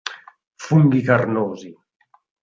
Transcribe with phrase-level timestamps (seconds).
[0.63, 1.69] Funghi carnosi.